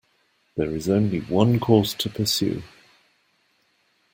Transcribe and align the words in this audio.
There 0.57 0.75
is 0.75 0.89
only 0.89 1.19
one 1.19 1.59
course 1.59 1.93
to 1.93 2.09
pursue. 2.09 2.63